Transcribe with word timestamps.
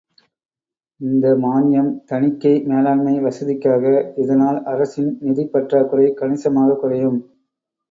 இந்த 1.01 1.27
மான்யம் 1.41 1.91
தணிக்கை 2.05 2.53
மேலாண்மை 2.63 3.13
வசதிக்காக, 3.19 3.85
இதனால் 4.17 4.59
அரசின் 4.73 5.13
நிதிப் 5.21 5.53
பற்றாக்குறை 5.53 6.09
கணிசமாகக் 6.15 6.81
குறையும். 6.81 7.21